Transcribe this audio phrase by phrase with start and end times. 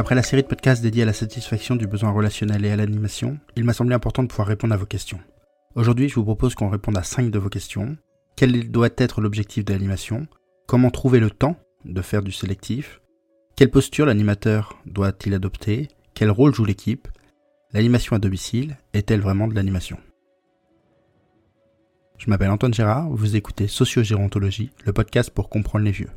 [0.00, 3.36] Après la série de podcasts dédiés à la satisfaction du besoin relationnel et à l'animation,
[3.56, 5.18] il m'a semblé important de pouvoir répondre à vos questions.
[5.74, 7.96] Aujourd'hui, je vous propose qu'on réponde à 5 de vos questions.
[8.36, 10.28] Quel doit être l'objectif de l'animation?
[10.68, 13.00] Comment trouver le temps de faire du sélectif?
[13.56, 15.88] Quelle posture l'animateur doit-il adopter?
[16.14, 17.08] Quel rôle joue l'équipe?
[17.72, 19.98] L'animation à domicile est-elle vraiment de l'animation?
[22.18, 26.10] Je m'appelle Antoine Gérard, vous écoutez Sociogérontologie, le podcast pour comprendre les vieux.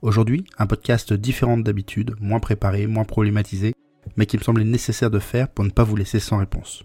[0.00, 3.74] Aujourd'hui, un podcast différent d'habitude, moins préparé, moins problématisé,
[4.16, 6.84] mais qui me semblait nécessaire de faire pour ne pas vous laisser sans réponse.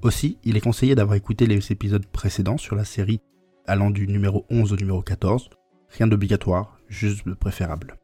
[0.00, 3.20] Aussi, il est conseillé d'avoir écouté les épisodes précédents sur la série
[3.66, 5.50] allant du numéro 11 au numéro 14.
[5.90, 7.98] Rien d'obligatoire, juste préférable.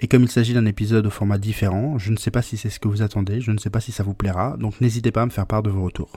[0.00, 2.70] Et comme il s'agit d'un épisode au format différent, je ne sais pas si c'est
[2.70, 5.22] ce que vous attendez, je ne sais pas si ça vous plaira, donc n'hésitez pas
[5.22, 6.12] à me faire part de vos retours.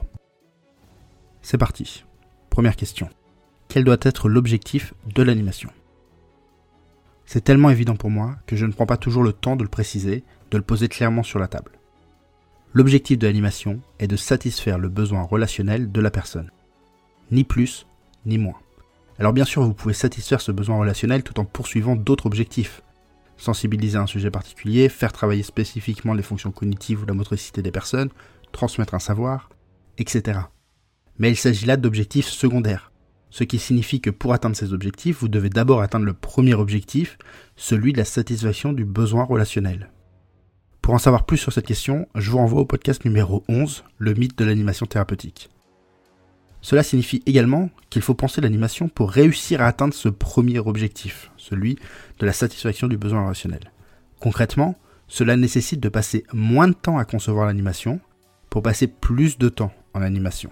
[1.42, 2.04] C'est parti.
[2.50, 3.08] Première question.
[3.68, 5.70] Quel doit être l'objectif de l'animation?
[7.28, 9.68] C'est tellement évident pour moi que je ne prends pas toujours le temps de le
[9.68, 11.72] préciser, de le poser clairement sur la table.
[12.72, 16.50] L'objectif de l'animation est de satisfaire le besoin relationnel de la personne.
[17.30, 17.86] Ni plus,
[18.24, 18.56] ni moins.
[19.18, 22.80] Alors bien sûr, vous pouvez satisfaire ce besoin relationnel tout en poursuivant d'autres objectifs.
[23.36, 28.08] Sensibiliser un sujet particulier, faire travailler spécifiquement les fonctions cognitives ou la motricité des personnes,
[28.52, 29.50] transmettre un savoir,
[29.98, 30.40] etc.
[31.18, 32.87] Mais il s'agit là d'objectifs secondaires,
[33.30, 37.18] ce qui signifie que pour atteindre ces objectifs, vous devez d'abord atteindre le premier objectif,
[37.56, 39.90] celui de la satisfaction du besoin relationnel.
[40.82, 44.14] Pour en savoir plus sur cette question, je vous renvoie au podcast numéro 11, le
[44.14, 45.50] mythe de l'animation thérapeutique.
[46.60, 51.78] Cela signifie également qu'il faut penser l'animation pour réussir à atteindre ce premier objectif, celui
[52.18, 53.70] de la satisfaction du besoin relationnel.
[54.18, 54.76] Concrètement,
[55.06, 58.00] cela nécessite de passer moins de temps à concevoir l'animation
[58.50, 60.50] pour passer plus de temps en animation.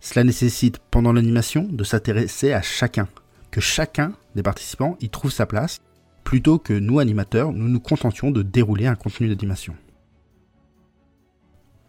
[0.00, 3.08] Cela nécessite pendant l'animation de s'intéresser à chacun,
[3.50, 5.80] que chacun des participants y trouve sa place,
[6.24, 9.74] plutôt que nous animateurs, nous nous contentions de dérouler un contenu d'animation.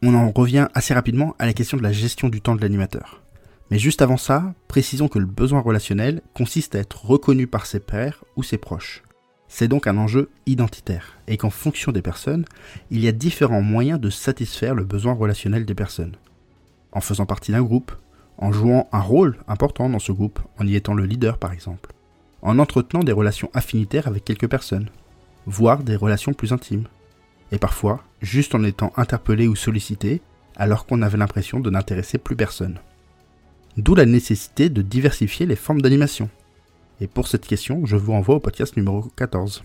[0.01, 3.21] On en revient assez rapidement à la question de la gestion du temps de l'animateur.
[3.69, 7.79] Mais juste avant ça, précisons que le besoin relationnel consiste à être reconnu par ses
[7.79, 9.03] pairs ou ses proches.
[9.47, 12.45] C'est donc un enjeu identitaire, et qu'en fonction des personnes,
[12.91, 16.15] il y a différents moyens de satisfaire le besoin relationnel des personnes
[16.91, 17.91] en faisant partie d'un groupe,
[18.37, 21.91] en jouant un rôle important dans ce groupe, en y étant le leader par exemple,
[22.41, 24.89] en entretenant des relations affinitaires avec quelques personnes,
[25.45, 26.87] voire des relations plus intimes,
[27.51, 30.21] et parfois juste en étant interpellé ou sollicité
[30.55, 32.79] alors qu'on avait l'impression de n'intéresser plus personne.
[33.77, 36.29] D'où la nécessité de diversifier les formes d'animation.
[36.99, 39.63] Et pour cette question, je vous renvoie au podcast numéro 14.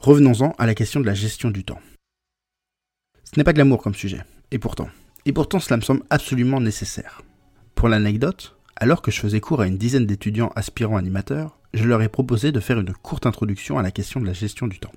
[0.00, 1.80] Revenons-en à la question de la gestion du temps.
[3.22, 4.88] Ce n'est pas de l'amour comme sujet, et pourtant,
[5.26, 7.22] et pourtant, cela me semble absolument nécessaire.
[7.74, 12.02] Pour l'anecdote, alors que je faisais cours à une dizaine d'étudiants aspirants animateurs, je leur
[12.02, 14.92] ai proposé de faire une courte introduction à la question de la gestion du temps.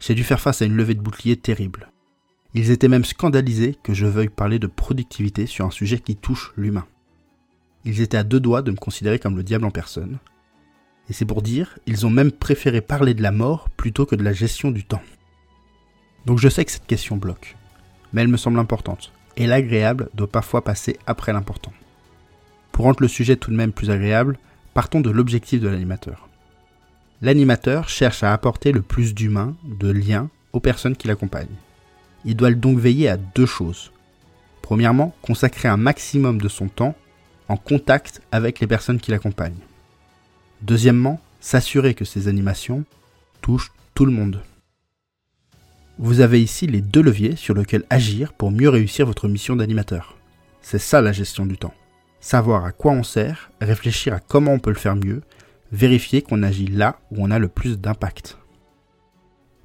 [0.00, 1.90] J'ai dû faire face à une levée de bouclier terrible.
[2.54, 6.52] Ils étaient même scandalisés que je veuille parler de productivité sur un sujet qui touche
[6.56, 6.86] l'humain.
[7.84, 10.18] Ils étaient à deux doigts de me considérer comme le diable en personne.
[11.08, 14.24] Et c'est pour dire, ils ont même préféré parler de la mort plutôt que de
[14.24, 15.02] la gestion du temps.
[16.26, 17.56] Donc je sais que cette question bloque,
[18.12, 21.72] mais elle me semble importante, et l'agréable doit parfois passer après l'important.
[22.72, 24.36] Pour rendre le sujet tout de même plus agréable,
[24.74, 26.28] partons de l'objectif de l'animateur.
[27.22, 31.46] L'animateur cherche à apporter le plus d'humain, de lien, aux personnes qui l'accompagnent.
[32.24, 33.92] Il doit donc veiller à deux choses.
[34.60, 36.96] Premièrement, consacrer un maximum de son temps
[37.48, 39.64] en contact avec les personnes qui l'accompagnent.
[40.62, 42.84] Deuxièmement, s'assurer que ces animations
[43.40, 44.42] touchent tout le monde.
[46.00, 50.16] Vous avez ici les deux leviers sur lesquels agir pour mieux réussir votre mission d'animateur.
[50.60, 51.74] C'est ça la gestion du temps.
[52.20, 55.22] Savoir à quoi on sert, réfléchir à comment on peut le faire mieux,
[55.72, 58.38] vérifier qu'on agit là où on a le plus d'impact.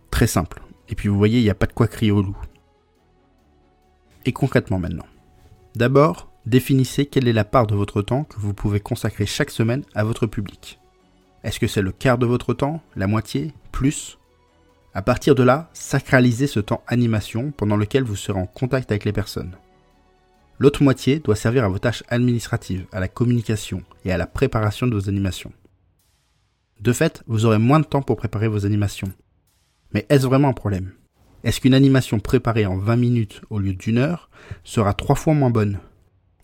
[0.10, 0.64] Très simple.
[0.90, 2.38] Et puis vous voyez, il n'y a pas de quoi crier au loup.
[4.26, 5.06] Et concrètement maintenant.
[5.76, 9.84] D'abord, définissez quelle est la part de votre temps que vous pouvez consacrer chaque semaine
[9.94, 10.80] à votre public.
[11.44, 14.18] Est-ce que c'est le quart de votre temps, la moitié, plus?
[14.94, 19.06] À partir de là, sacralisez ce temps animation pendant lequel vous serez en contact avec
[19.06, 19.56] les personnes.
[20.60, 24.86] L'autre moitié doit servir à vos tâches administratives, à la communication et à la préparation
[24.86, 25.52] de vos animations.
[26.80, 29.12] De fait, vous aurez moins de temps pour préparer vos animations.
[29.94, 30.92] Mais est-ce vraiment un problème?
[31.44, 34.30] Est-ce qu'une animation préparée en 20 minutes au lieu d'une heure
[34.64, 35.80] sera trois fois moins bonne?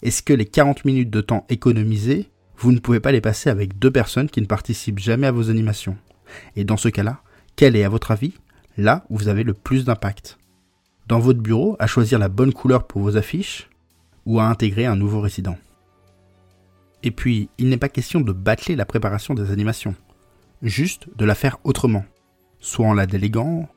[0.02, 3.78] Est-ce que les 40 minutes de temps économisés, vous ne pouvez pas les passer avec
[3.78, 5.98] deux personnes qui ne participent jamais à vos animations?
[6.56, 7.22] Et dans ce cas-là,
[7.60, 8.32] quel est, à votre avis,
[8.78, 10.38] là où vous avez le plus d'impact?
[11.08, 13.68] Dans votre bureau, à choisir la bonne couleur pour vos affiches
[14.26, 15.58] ou à intégrer un nouveau résident?
[17.04, 19.94] Et puis, il n'est pas question de bâcler la préparation des animations,
[20.62, 22.06] juste de la faire autrement.
[22.62, 23.68] soit en la déléguant,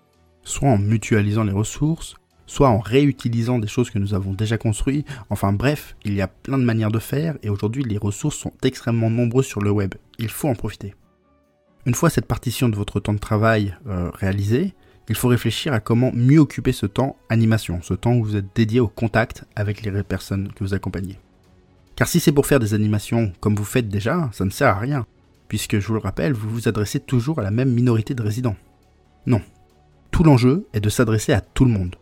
[0.44, 2.14] soit en mutualisant les ressources,
[2.46, 5.08] soit en réutilisant des choses que nous avons déjà construites.
[5.28, 8.52] Enfin bref, il y a plein de manières de faire et aujourd'hui les ressources sont
[8.62, 9.96] extrêmement nombreuses sur le web.
[10.20, 10.94] Il faut en profiter.
[11.84, 14.72] Une fois cette partition de votre temps de travail euh, réalisée,
[15.08, 18.54] il faut réfléchir à comment mieux occuper ce temps animation, ce temps où vous êtes
[18.54, 21.18] dédié au contact avec les personnes que vous accompagnez.
[21.96, 24.78] Car si c'est pour faire des animations comme vous faites déjà, ça ne sert à
[24.78, 25.06] rien,
[25.48, 28.56] puisque je vous le rappelle, vous vous adressez toujours à la même minorité de résidents.
[29.26, 29.42] Non.
[30.12, 31.96] Tout l'enjeu est de s'adresser à tout le monde.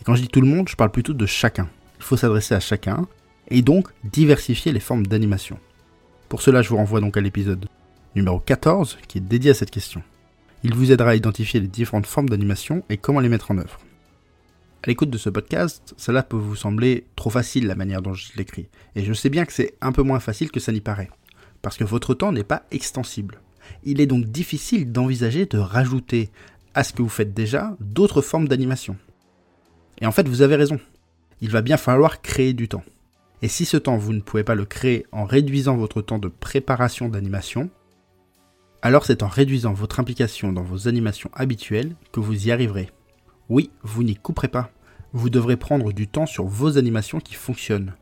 [0.00, 1.68] Et quand je dis tout le monde, je parle plutôt de chacun.
[1.98, 3.06] Il faut s'adresser à chacun,
[3.48, 5.58] et donc diversifier les formes d'animation.
[6.28, 7.66] Pour cela, je vous renvoie donc à l'épisode
[8.14, 10.02] numéro 14, qui est dédié à cette question.
[10.64, 13.78] Il vous aidera à identifier les différentes formes d'animation et comment les mettre en œuvre.
[14.84, 18.32] À l'écoute de ce podcast, cela peut vous sembler trop facile la manière dont je
[18.36, 21.10] l'écris, et je sais bien que c'est un peu moins facile que ça n'y paraît,
[21.62, 23.40] parce que votre temps n'est pas extensible.
[23.84, 26.30] Il est donc difficile d'envisager de rajouter
[26.74, 28.96] à ce que vous faites déjà d'autres formes d'animation.
[30.00, 30.80] Et en fait, vous avez raison.
[31.40, 32.84] Il va bien falloir créer du temps.
[33.40, 36.28] Et si ce temps, vous ne pouvez pas le créer en réduisant votre temps de
[36.28, 37.70] préparation d'animation,
[38.82, 42.90] alors c'est en réduisant votre implication dans vos animations habituelles que vous y arriverez.
[43.48, 44.72] Oui, vous n'y couperez pas.
[45.12, 47.94] Vous devrez prendre du temps sur vos animations qui fonctionnent.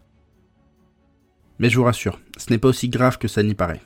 [1.59, 3.83] Mais je vous rassure, ce n'est pas aussi grave que ça n'y paraît.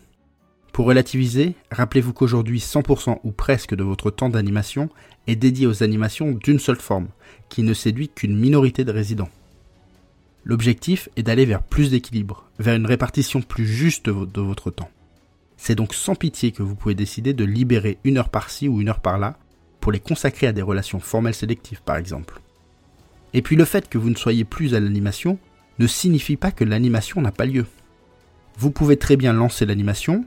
[0.72, 4.88] Pour relativiser, rappelez-vous qu'aujourd'hui 100% ou presque de votre temps d'animation
[5.26, 7.08] est dédié aux animations d'une seule forme,
[7.48, 9.30] qui ne séduit qu'une minorité de résidents.
[10.44, 14.90] L'objectif est d'aller vers plus d'équilibre, vers une répartition plus juste de votre temps.
[15.66, 18.90] C'est donc sans pitié que vous pouvez décider de libérer une heure par-ci ou une
[18.90, 19.38] heure par-là
[19.80, 22.42] pour les consacrer à des relations formelles sélectives par exemple.
[23.32, 25.38] Et puis le fait que vous ne soyez plus à l'animation
[25.78, 27.64] ne signifie pas que l'animation n'a pas lieu.
[28.58, 30.26] Vous pouvez très bien lancer l'animation,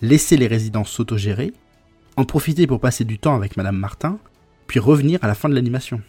[0.00, 1.52] laisser les résidents s'autogérer,
[2.16, 4.18] en profiter pour passer du temps avec Madame Martin,
[4.66, 6.02] puis revenir à la fin de l'animation.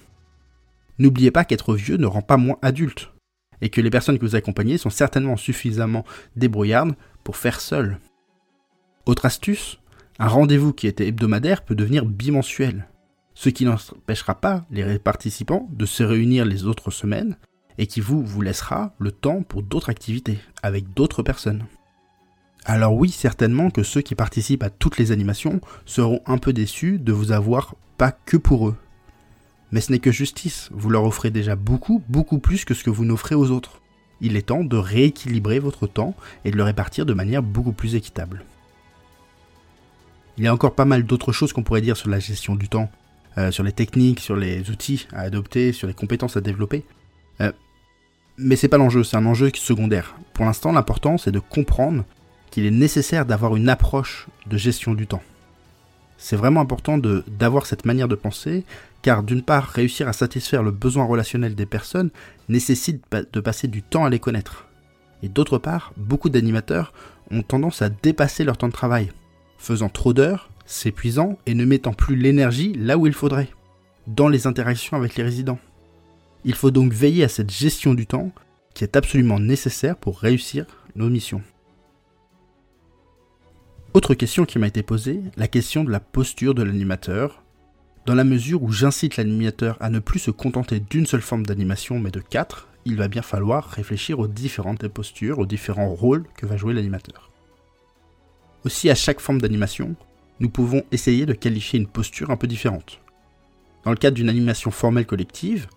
[0.98, 3.12] N'oubliez pas qu'être vieux ne rend pas moins adulte,
[3.62, 6.06] et que les personnes que vous accompagnez sont certainement suffisamment
[6.36, 8.00] débrouillardes pour faire seules.
[9.06, 9.80] Autre astuce,
[10.18, 12.88] un rendez-vous qui était hebdomadaire peut devenir bimensuel,
[13.34, 17.36] ce qui n'empêchera pas les participants de se réunir les autres semaines
[17.78, 21.66] et qui vous, laissera le temps pour d'autres activités avec d'autres personnes.
[22.64, 26.98] Alors oui, certainement que ceux qui participent à toutes les animations seront un peu déçus
[26.98, 28.76] de vous avoir pas que pour eux.
[29.74, 32.90] Mais ce n'est que justice, vous leur offrez déjà beaucoup, beaucoup plus que ce que
[32.90, 33.82] vous n'offrez aux autres.
[34.22, 36.16] Il est temps de rééquilibrer votre temps
[36.46, 38.46] et de le répartir de manière beaucoup plus équitable.
[40.38, 42.68] Il y a encore pas mal d'autres choses qu'on pourrait dire sur la gestion du
[42.68, 42.90] temps,
[43.38, 46.84] euh, sur les techniques, sur les outils à adopter, sur les compétences à développer.
[47.42, 47.52] Euh,
[48.38, 50.16] mais c'est pas l'enjeu, c'est un enjeu secondaire.
[50.34, 52.04] Pour l'instant, l'important c'est de comprendre
[52.50, 55.24] qu'il est nécessaire d'avoir une approche de gestion du temps.
[56.18, 58.64] C'est vraiment important d'avoir cette manière de penser,
[59.02, 62.12] car d'une part, réussir à satisfaire le besoin relationnel des personnes
[62.48, 64.68] nécessite de passer du temps à les connaître.
[65.22, 66.94] Et d'autre part, beaucoup d'animateurs
[67.32, 69.12] ont tendance à dépasser leur temps de travail,
[69.64, 73.50] faisant trop d'heures, s'épuisant et ne mettant plus l'énergie là où il faudrait,
[74.08, 75.60] dans les interactions avec les résidents.
[76.44, 78.32] Il faut donc veiller à cette gestion du temps
[78.74, 80.66] qui est absolument nécessaire pour réussir
[80.96, 81.42] nos missions.
[83.94, 87.44] Autre question qui m'a été posée, la question de la posture de l'animateur,
[88.06, 92.00] dans la mesure où j'incite l'animateur à ne plus se contenter d'une seule forme d'animation
[92.00, 96.46] mais de quatre, il va bien falloir réfléchir aux différentes postures, aux différents rôles que
[96.46, 97.33] va jouer l'animateur.
[98.66, 99.96] Aussi, à chaque forme d'animation,
[100.40, 103.02] nous pouvons essayer de qualifier une posture un peu différente.
[103.84, 105.68] Dans le cadre d'une animation formelle collective,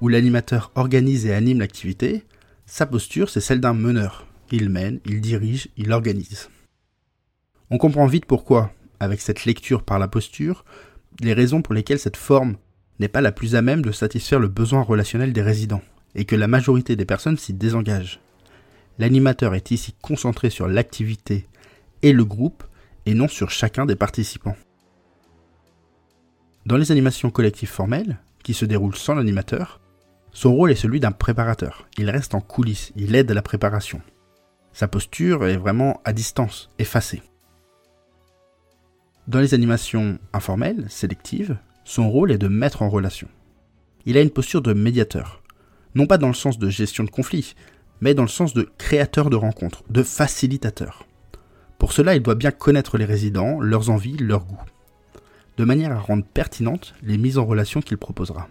[0.00, 2.24] où l'animateur organise et anime l'activité,
[2.66, 4.26] sa posture, c'est celle d'un meneur.
[4.50, 6.50] Il mène, il dirige, il organise.
[7.70, 10.66] On comprend vite pourquoi, avec cette lecture par la posture,
[11.20, 12.56] les raisons pour lesquelles cette forme
[13.00, 15.82] n'est pas la plus à même de satisfaire le besoin relationnel des résidents,
[16.14, 18.20] et que la majorité des personnes s'y désengagent.
[18.98, 21.46] L'animateur est ici concentré sur l'activité
[22.04, 22.64] et le groupe,
[23.06, 24.56] et non sur chacun des participants.
[26.66, 29.80] Dans les animations collectives formelles, qui se déroulent sans l'animateur,
[30.30, 31.88] son rôle est celui d'un préparateur.
[31.96, 34.02] Il reste en coulisses, il aide à la préparation.
[34.74, 37.22] Sa posture est vraiment à distance, effacée.
[39.26, 43.28] Dans les animations informelles, sélectives, son rôle est de mettre en relation.
[44.04, 45.42] Il a une posture de médiateur,
[45.94, 47.54] non pas dans le sens de gestion de conflit,
[48.02, 51.03] mais dans le sens de créateur de rencontres, de facilitateur.
[51.84, 54.56] Pour cela, il doit bien connaître les résidents, leurs envies, leurs goûts,
[55.58, 58.48] de manière à rendre pertinentes les mises en relation qu'il proposera.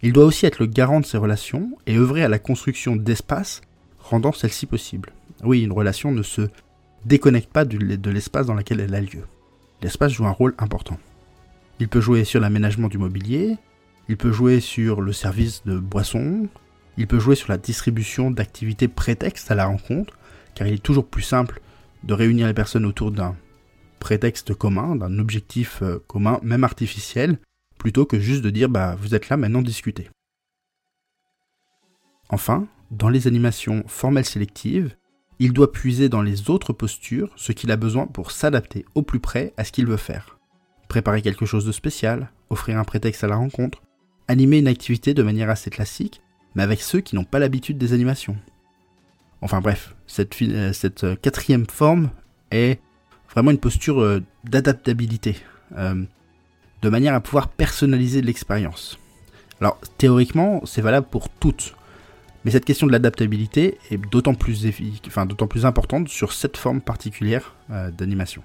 [0.00, 3.60] Il doit aussi être le garant de ces relations et œuvrer à la construction d'espaces
[3.98, 5.12] rendant celles-ci possibles.
[5.44, 6.48] Oui, une relation ne se
[7.04, 9.26] déconnecte pas de l'espace dans lequel elle a lieu.
[9.82, 10.96] L'espace joue un rôle important.
[11.80, 13.58] il peut jouer sur l'aménagement du mobilier,
[14.08, 16.48] il peut jouer sur le service de boissons,
[16.96, 20.16] il peut jouer sur la distribution d'activités prétextes à la rencontre,
[20.54, 21.60] car il est toujours plus simple
[22.04, 23.36] de réunir les personnes autour d'un
[24.00, 27.38] prétexte commun, d'un objectif euh, commun, même artificiel,
[27.78, 30.08] plutôt que juste de dire bah vous êtes là maintenant discutez.
[32.28, 34.96] Enfin, dans les animations formelles sélectives,
[35.38, 39.20] il doit puiser dans les autres postures ce qu'il a besoin pour s'adapter au plus
[39.20, 40.38] près à ce qu'il veut faire.
[40.88, 43.82] Préparer quelque chose de spécial, offrir un prétexte à la rencontre,
[44.28, 46.20] animer une activité de manière assez classique,
[46.54, 48.36] mais avec ceux qui n'ont pas l'habitude des animations.
[49.42, 50.72] Enfin bref, cette, euh,
[51.02, 52.10] euh, quatrième forme
[52.52, 52.80] est
[53.28, 55.36] vraiment une posture euh, d'adaptabilité,
[55.76, 58.98] de manière à pouvoir personnaliser l'expérience.
[59.60, 61.74] Alors théoriquement, c'est valable pour toutes,
[62.44, 64.66] mais cette question de l'adaptabilité est d'autant plus
[65.64, 67.54] importante sur cette forme particulière
[67.96, 68.42] d'animation.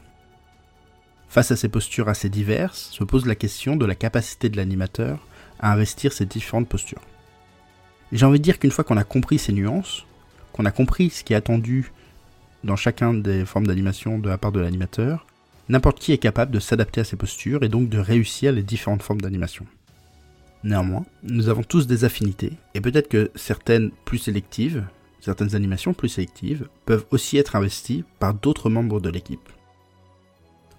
[1.28, 5.20] Face à ces postures assez diverses, se pose la question de la capacité de l'animateur
[5.60, 7.02] à investir ces différentes postures.
[8.12, 10.06] J'ai envie de dire qu'une fois qu'on a compris ces nuances,
[10.58, 11.92] qu'on a compris ce qui est attendu
[12.64, 15.28] dans chacun des formes d'animation de la part de l'animateur,
[15.70, 19.04] n'importe qui est capable de s'adapter à ces postures et donc de réussir les différentes
[19.04, 19.68] formes d'animation.
[20.64, 24.84] Néanmoins, nous avons tous des affinités, et peut-être que certaines plus sélectives,
[25.20, 29.50] certaines animations plus sélectives, peuvent aussi être investies par d'autres membres de l'équipe.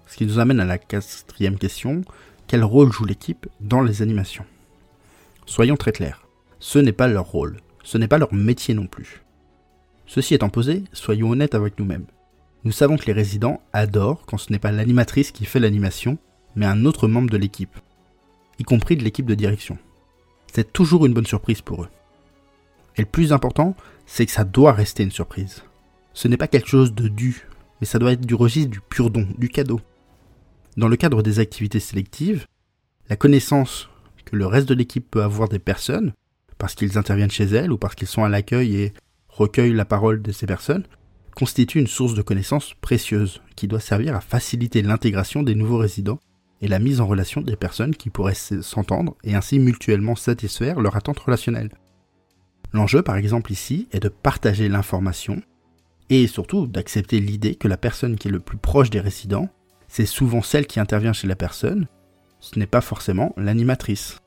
[0.07, 2.01] Ce qui nous amène à la quatrième question,
[2.47, 4.45] quel rôle joue l'équipe dans les animations?
[5.45, 6.27] Soyons très clairs,
[6.59, 9.21] ce n'est pas leur rôle, ce n'est pas leur métier non plus.
[10.09, 12.07] Ceci étant posé, soyons honnêtes avec nous-mêmes.
[12.63, 16.17] Nous savons que les résidents adorent quand ce n'est pas l'animatrice qui fait l'animation,
[16.55, 17.77] mais un autre membre de l'équipe,
[18.57, 19.77] y compris de l'équipe de direction.
[20.51, 21.89] C'est toujours une bonne surprise pour eux.
[22.97, 23.75] Et le plus important,
[24.07, 25.61] c'est que ça doit rester une surprise.
[26.13, 27.47] Ce n'est pas quelque chose de dû,
[27.79, 29.79] mais ça doit être du registre du pur don, du cadeau.
[30.75, 32.47] Dans le cadre des activités sélectives,
[33.09, 33.89] la connaissance
[34.25, 36.13] que le reste de l'équipe peut avoir des personnes,
[36.57, 38.93] parce qu'ils interviennent chez elles ou parce qu'ils sont à l'accueil et
[39.39, 40.85] recueille la parole de ces personnes,
[41.35, 46.19] constitue une source de connaissances précieuse qui doit servir à faciliter l'intégration des nouveaux résidents
[46.61, 50.97] et la mise en relation des personnes qui pourraient s'entendre et ainsi mutuellement satisfaire leur
[50.97, 51.71] attente relationnelle.
[52.73, 55.41] L'enjeu par exemple ici est de partager l'information
[56.09, 59.47] et surtout d'accepter l'idée que la personne qui est le plus proche des résidents,
[59.87, 61.87] c'est souvent celle qui intervient chez la personne,
[62.41, 64.19] ce n'est pas forcément l'animatrice.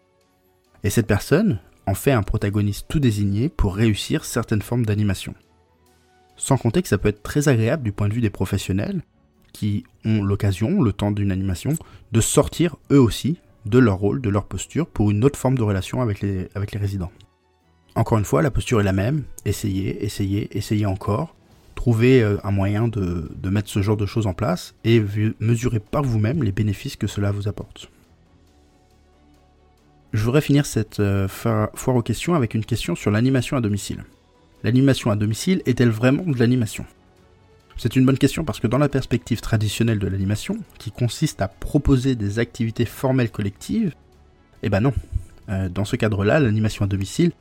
[0.85, 5.35] Et cette personne, en fait un protagoniste tout désigné pour réussir certaines formes d'animation.
[6.37, 9.03] Sans compter que ça peut être très agréable du point de vue des professionnels
[9.53, 11.75] qui ont l'occasion, le temps d'une animation,
[12.11, 15.63] de sortir eux aussi de leur rôle, de leur posture pour une autre forme de
[15.63, 17.13] relation avec les, résidents.
[17.95, 21.37] Encore une fois, la posture est la même, essayez, essayez, essayez encore,
[21.75, 25.03] trouvez euh, un moyen de mettre ce genre de choses en place et
[25.39, 27.91] mesurez par vous-même les bénéfices que cela vous apporte.
[30.13, 34.05] Je voudrais finir cette euh, foire aux questions avec une question sur l'animation à domicile.
[34.63, 36.85] L'animation à domicile est-elle vraiment de l'animation?
[37.79, 41.49] C'est une bonne question parce que dans la perspective traditionnelle de l'animation, qui consiste à
[41.49, 43.95] proposer des activités formelles collectives,
[44.63, 44.93] eh ben non.
[45.49, 47.33] Euh, dans ce cadre-là, l'animation à domicile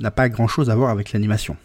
[0.00, 1.56] n'a pas grand-chose à voir avec l'animation.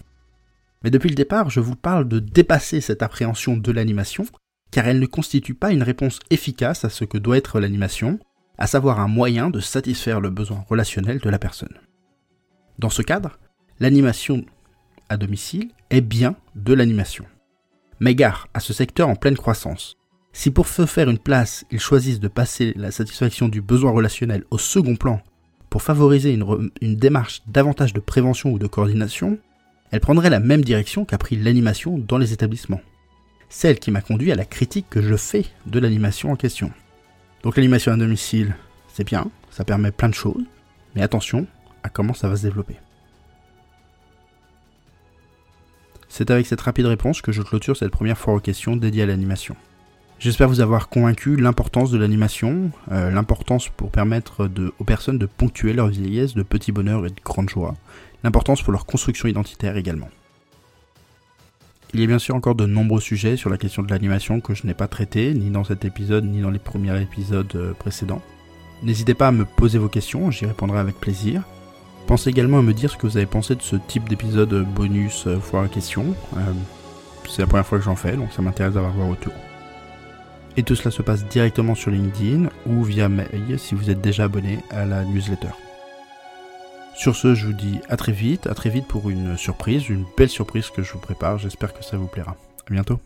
[0.83, 4.25] Mais depuis le départ, je vous parle de dépasser cette appréhension de l'animation,
[4.71, 8.19] car elle ne constitue pas une réponse efficace à ce que doit être l'animation,
[8.57, 11.77] à savoir un moyen de satisfaire le besoin relationnel de la personne.
[12.79, 13.39] Dans ce cadre,
[13.79, 14.45] l'animation
[15.09, 17.25] à domicile est bien de l'animation.
[17.99, 19.97] Mais gare à ce secteur en pleine croissance.
[20.31, 24.43] Si pour se faire une place, ils choisissent de passer la satisfaction du besoin relationnel
[24.49, 25.21] au second plan
[25.69, 29.39] pour favoriser une, une démarche davantage de prévention ou de coordination,
[29.91, 32.81] elle prendrait la même direction qu'a pris l'animation dans les établissements.
[33.49, 36.71] Celle qui m'a conduit à la critique que je fais de l'animation en question.
[37.43, 38.55] Donc l'animation à domicile,
[38.93, 40.43] c'est bien, ça permet plein de choses,
[40.95, 41.45] mais attention
[41.83, 42.77] à comment ça va se développer.
[46.07, 49.07] C'est avec cette rapide réponse que je clôture cette première foire aux questions dédiée à
[49.07, 49.55] l'animation.
[50.19, 55.73] J'espère vous avoir convaincu l'importance de l'animation, euh, l'importance pour permettre aux personnes de ponctuer
[55.73, 57.75] leur vieillesse de petits bonheurs et de grandes joies,
[58.23, 60.07] l'importance pour leur construction identitaire également.
[61.93, 64.55] Il y a bien sûr encore de nombreux sujets sur la question de l'animation que
[64.55, 68.21] je n'ai pas traité, ni dans cet épisode, ni dans les premiers épisodes euh, précédents.
[68.81, 71.43] N'hésitez pas à me poser vos questions, j'y répondrai avec plaisir.
[72.07, 75.27] Pensez également à me dire ce que vous avez pensé de ce type d'épisode bonus
[75.27, 76.15] euh, foire à questions.
[76.35, 76.39] Euh,
[77.29, 79.33] c'est la première fois que j'en fais, donc ça m'intéresse d'avoir vos retours.
[80.57, 84.23] Et tout cela se passe directement sur LinkedIn ou via mail si vous êtes déjà
[84.23, 85.49] abonné à la newsletter.
[86.95, 90.05] Sur ce, je vous dis à très vite, à très vite pour une surprise, une
[90.17, 91.37] belle surprise que je vous prépare.
[91.37, 92.37] J'espère que ça vous plaira.
[92.67, 92.99] À bientôt.